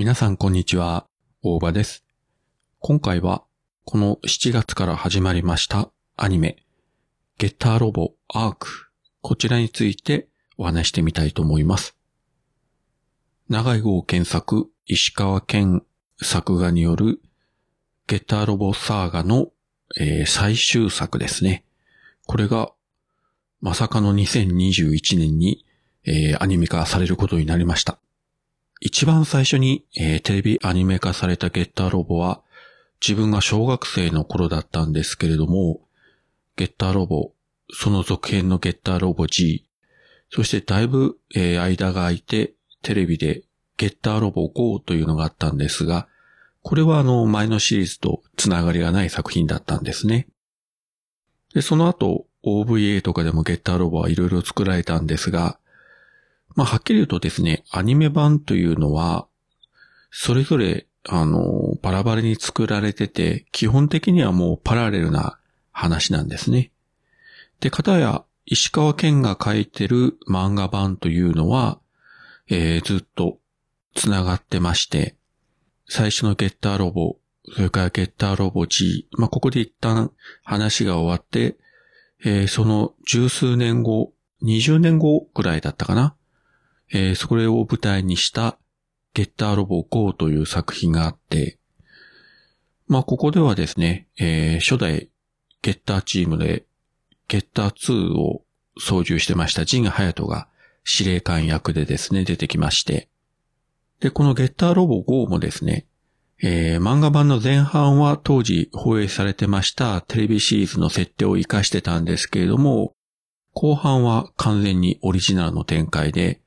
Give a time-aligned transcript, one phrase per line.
[0.00, 1.06] 皆さんこんにちは、
[1.42, 2.06] 大場です。
[2.78, 3.44] 今回は、
[3.84, 6.56] この7月から始まりましたアニメ、
[7.36, 8.88] ゲッターロボアーク、
[9.20, 11.98] こちらについてお話してみたいと思います。
[13.50, 15.82] 長井号検索、石川県
[16.22, 17.20] 作画による
[18.06, 19.48] ゲッターロボサーガの、
[19.98, 21.62] えー最終作ですね。
[22.26, 22.72] これが、
[23.60, 25.66] まさかの2021年に、
[26.06, 27.98] えーアニメ化されることになりました。
[28.80, 32.40] 一番最初に、えーテレビアニメ化されたゲッターロボは、
[33.06, 35.80] 自分が小学生の頃だったんですけれども、
[36.56, 37.32] ゲッターロボ、
[37.72, 39.66] その続編のゲッターロボ G、
[40.30, 43.42] そしてだいぶ、えー間が空いて、テレビで
[43.76, 46.08] ゲッターロボ GO というのがあったんですが、
[46.62, 50.26] これはあの前のシリーズとつながりがない作品だったんですね。
[51.54, 55.58] で、その後 OVA とかでもゲッターロボはいろいろ作られたんですが、
[56.54, 59.26] まあはっきり言うとですね、アニメ版というのは、
[60.10, 65.38] それぞれあの、バラバラに作られてて、基本的にはもうパラレルな
[65.72, 66.72] 話なんですね。
[67.60, 71.80] で、片や石川県が書いてる漫画版というのは、
[72.48, 73.38] えーずっと
[73.94, 75.16] 繋がってまして、
[75.88, 77.16] 最初のゲッターロボ、
[77.54, 80.12] それからゲッターロボ G、まあ、ここで一旦
[80.44, 81.56] 話が終わって、
[82.24, 84.12] えーその十数年後、
[84.42, 86.14] 20年後くらいだったかな。
[86.92, 88.58] えーそれを舞台にした
[89.14, 91.58] ゲッターロボ GO という作品があって、
[92.86, 95.10] まあ、ここではですね、えー初代
[95.62, 96.64] ゲッターチームで
[97.28, 98.42] ゲッター2を
[98.78, 100.48] 操縦してましたジンハヤトが
[100.84, 103.08] 司令官役でですね、出てきまして。
[104.00, 105.86] で、このゲッターロボ GO もですね、
[106.42, 112.94] えー漫画版の前半は当時放映されてましたテレビシリーズの設定を活かしてたんですけれども、
[113.52, 116.40] 後半は完全にオリジナルの展開で、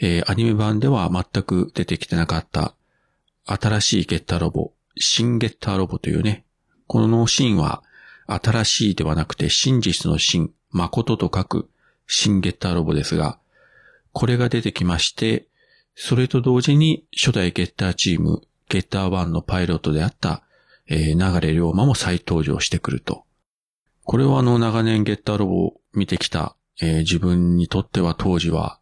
[0.00, 2.74] えーアニメ版では全く出てきてなかった
[3.44, 6.44] 新しいゲッターロボ、新ゲッターロボというね、
[6.86, 7.82] このシーンは
[8.26, 11.68] 新しいではなくて真実の真、誠と書く
[12.06, 13.38] 新ゲッターロボですが、
[14.12, 15.46] これが出てきまして、
[15.94, 20.42] それと同時に初代ゲッターチーム、ゲッター1のパイロットであった、
[20.88, 23.24] えー、流龍馬も再登場してくると。
[24.04, 28.79] これはあの長年ゲッターロボを見てきた、えー自分にとっては当時は、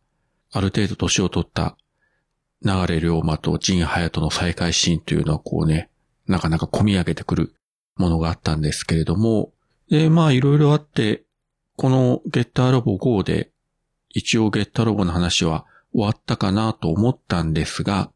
[0.53, 1.76] ある程度年を取った
[2.64, 5.91] 流れ龍馬と陣隼人の再会シーンというのはこうね、
[6.26, 7.54] なかなか込み上げてくる
[7.97, 9.53] ものがあったんですけれども、
[9.91, 11.22] で、まあいろいろあって、
[11.76, 13.50] このゲッターロボ GO で
[14.09, 18.10] 一応ゲッターロボの話は終わったかなと思ったんですが、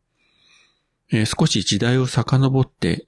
[1.12, 3.06] えー少し時代を遡って、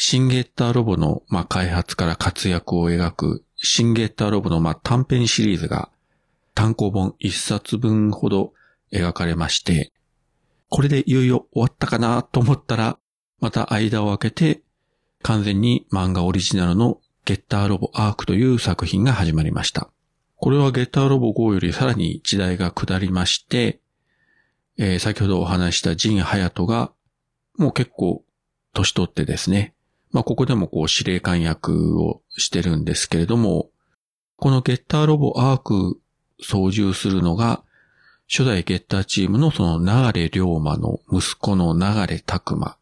[0.00, 5.90] 新ゲッターロボの、まあ、開発から活躍を描く、新ゲッターロボの、まあ、短編シリーズが、
[6.58, 8.52] 単行本一冊分ほど
[8.92, 9.92] 描かれまして、
[10.68, 12.98] これでいよいよ終わったかなと思ったら、
[13.38, 14.62] また間を空けて、
[15.22, 19.88] 完全に漫画オリジナルのゲッターロボアークという作品が始まりました。
[20.34, 23.78] これはゲッターロボ GO よりさらに時代が下りまして、
[24.78, 26.90] えー先ほどお話したジン・ハヤトが、
[27.56, 28.24] もう結構
[28.74, 29.74] 年取ってですね、
[30.10, 33.70] まあここでもこう司令官役をしてるんですけれども、
[34.34, 36.00] このゲッターロボアーク
[36.42, 37.62] 操縦するのが、
[38.30, 42.76] 初代ゲッターチームのその流れ龍馬の息子の流れ拓馬。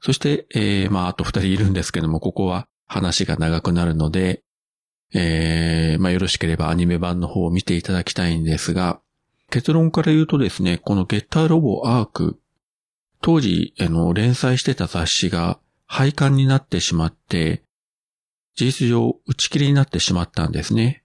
[0.00, 4.42] そして、えー、まああと二人いるんですけども、ここは話が長くなるので、
[5.14, 9.00] えー、まあよろしければアニメ版の方を見ていただきたいんですが、
[9.50, 12.40] 結論から言うとですね、このゲッターロボアーク、
[13.20, 17.62] 当時、あの、連載してた雑誌が廃刊になってしまって、
[18.56, 21.01] 事実上打ち切りになってしまったんですね。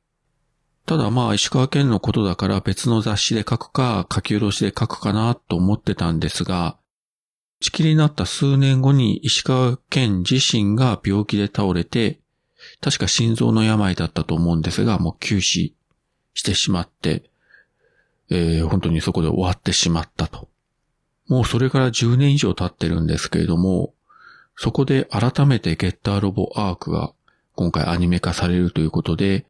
[0.87, 6.77] ただまあ石川県のことだから別の雑誌で書くか書き下ろしで書くかなと思ってたんですが、
[7.59, 12.21] 打ち切りになった数年後に石川県自身が病気で倒れて、
[12.79, 15.73] 確か心臓の病だったと思うんですが、もう休止
[16.33, 17.29] してしまって、
[18.29, 20.47] えー本当にそこで終わってしまったと。
[21.27, 23.93] もうそれから10年以上経ってるんですけれども、
[24.55, 27.11] そこで改めてゲッターロボアークが
[27.55, 29.45] 今回アニメ化されるということで、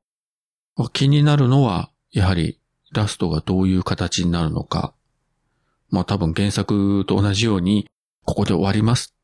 [0.90, 2.60] 気になるのは、やはり
[2.94, 4.94] ラストがどういう形になるのか。
[5.90, 7.90] まあ多分原作と同じように、
[8.26, 9.16] ここで終わります。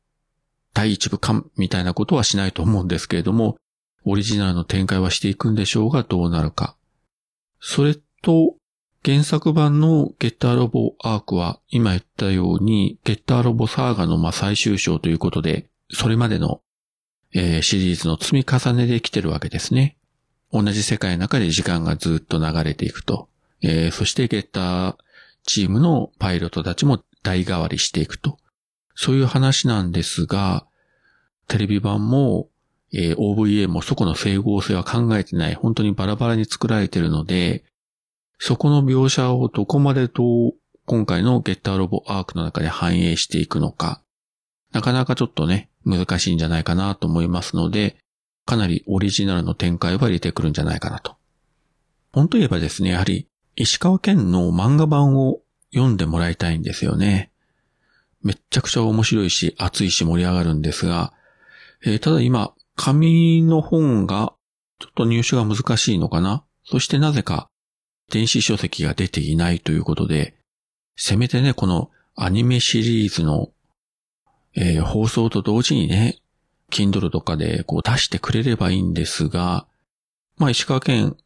[0.72, 3.56] 第一部完みたいなことはしないと思うんですけれども、
[4.04, 6.76] オリジナルの展開はしていくんでしょうがどうなるか。
[7.60, 8.56] それと、
[9.04, 16.62] 原作版のゲッターロボアークは今言ったようにゲッターロボサーガのま最終章ということで、それまでの、
[17.34, 19.98] えーシリーズの積み重ねで来てるわけですね。
[20.54, 23.28] 同じ世界の中で時間がずっと流れていくと。
[23.62, 24.96] えーそしてゲッター
[25.42, 28.38] チームのパイロットたちも代替わりしていくと
[28.94, 30.66] そういう話なんですが、
[31.48, 32.48] テレビ版も、
[32.92, 37.64] えー、OVA もそこの整合性は考えてない、本当にバラバラに作られてるので、
[38.38, 40.54] そこの描写をどこまでどう
[40.86, 44.02] 今回のゲッターロボアークの中で反映していくのか、
[44.72, 47.96] なかなかちょっとね、難しいんじゃないかなと思いますので、
[48.44, 51.16] かなりオリジナルの展開は入れてくるんじゃないかなと。
[52.12, 55.40] 本当言えばですね、やはり石川県の漫画版を
[55.72, 57.30] 読んでもらいたいんですよね。
[58.22, 61.12] めっちゃくちゃ面白いし、熱いし盛り上がるんですが、
[61.84, 64.34] えー、ただ今、紙の本が
[64.80, 67.48] ちょっと入手が難しいのかなそしてなぜか
[68.10, 70.34] 電子書籍が出ていないということで、
[70.96, 73.50] せめてね、このアニメシリーズの、
[74.54, 76.18] えー、放送と同時にね、
[76.70, 79.66] Kindle とかでこう出してくれればいいんですが、
[80.36, 81.16] まあ石川県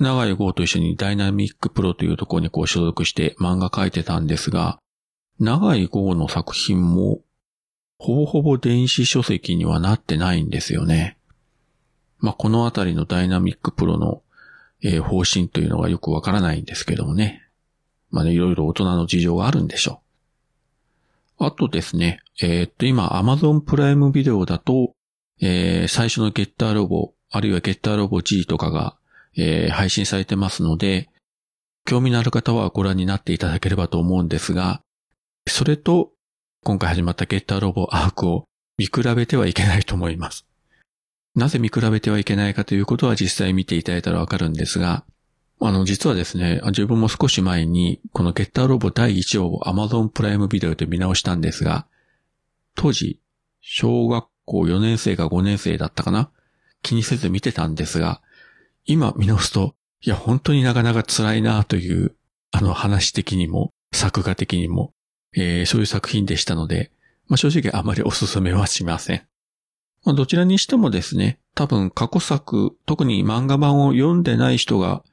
[0.00, 4.78] 長井豪と一緒にダイナミックプロというところにこう所属して漫画描いてたんですが、
[5.38, 7.20] 長井豪の作品も、
[7.98, 11.18] ほぼほぼ電子書籍にはなってないんですよね。
[12.18, 14.22] まあ、このあたりのダイナミックプロの、
[14.82, 17.46] えー、方針というのがよくわからないんですけどもね。
[18.10, 20.09] まあね、いろいろ大人の事情があるんでしょう。
[21.40, 24.92] あとですね、えー、っと、今、Amazon プライムビデオだと、
[25.40, 28.96] えー、最初のゲッターロボ、あるいはゲッターロボ G とかが
[29.36, 31.08] えー、配信されてますので、
[31.86, 34.82] 興味のある方はご覧になっていただければと思うんですが、
[35.48, 36.12] それと
[36.64, 38.44] 今回始まったゲッターロボアークを
[38.76, 40.46] 見比べてはいけないと思います。
[41.34, 45.04] なぜ見比べてはいけないかということは実際見ていただいたらわかるんですが、
[45.62, 51.86] あの、実はですね、自分も少し前に、このゲッターロボ第1話を Amazon プライムビデオで見直したんですが、
[52.74, 53.20] 当時、
[53.60, 56.30] 小学校4年生か5年生だったかな
[56.82, 58.22] 気にせず見てたんですが、
[58.86, 62.14] 今見直すと、いや、本当になかなか辛いなという、
[62.52, 64.94] あの話的にも、作画的にも、
[65.36, 66.90] えー、そういう作品でしたので、
[67.28, 69.22] まあ、正直あまりお勧めはしません。
[70.04, 75.04] まあ、どちらにしてもですね、多分過去作、特に漫画版を読んでない人が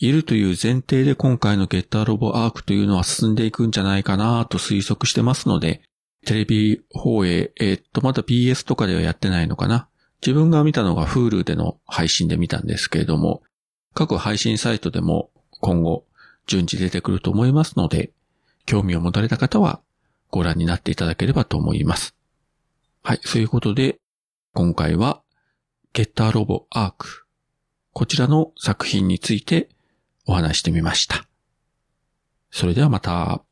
[0.00, 5.82] いるという前提で今回のゲッターロボアークというのは進んでいくんじゃないかなと推測してますので、
[6.24, 9.88] テレビ放映、えー、っと、まだ BS とかではやってないのかな？
[10.22, 13.42] 自分が見たのが Hulu での配信で見たんですけれども、
[13.92, 15.30] 各配信サイトでも
[15.60, 16.06] 今後
[16.46, 18.10] 順次出てくると思いますので、
[18.64, 19.82] 興味を持たれた方は
[20.30, 22.14] ご覧になっていただければと思います。
[23.02, 23.98] はい、そういうことで、
[24.54, 25.20] 今回は、
[25.92, 27.26] ゲッターロボアーク。
[27.92, 29.68] こちらの作品について
[30.30, 31.24] お話してみました。
[32.52, 33.42] それではまた。